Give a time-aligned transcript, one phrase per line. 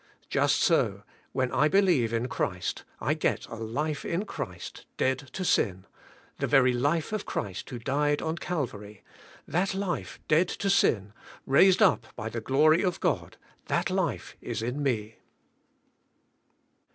[0.31, 5.45] Just so, when I believe in Christ, I get a life in Christ dead to
[5.45, 5.85] sin,
[6.39, 9.03] the very life of Christ who died on Calvary,
[9.47, 11.13] that life dead to sin,
[11.45, 13.37] raised up by the glory of God,
[13.67, 15.17] that life is in me.